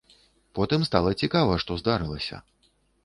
Потым 0.59 0.87
стала 0.89 1.11
цікава, 1.25 1.53
што 1.65 1.71
здарылася. 1.83 2.41